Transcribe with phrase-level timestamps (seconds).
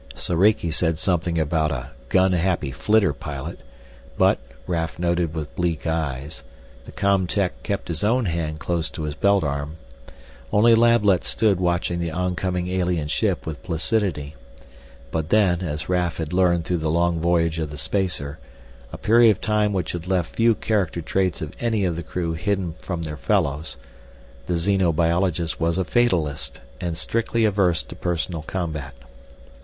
[0.15, 3.59] Soriki said something about a "gun happy flitter pilot,"
[4.17, 6.41] but, Raf noted with bleak eyes,
[6.85, 9.77] the com tech kept his own hand close to his belt arm.
[10.51, 14.33] Only Lablet stood watching the oncoming alien ship with placidity.
[15.11, 18.39] But then, as Raf had learned through the long voyage of the spacer,
[18.91, 22.33] a period of time which had left few character traits of any of the crew
[22.33, 23.77] hidden from their fellows,
[24.47, 28.95] the xenobiologist was a fatalist and strictly averse to personal combat.